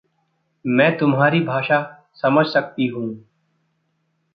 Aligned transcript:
मैं 0.65 0.97
तुम्हारी 0.97 1.39
भाषा 1.39 2.07
समझ 2.13 2.45
सकती 2.45 2.87
हूँ। 2.87 3.25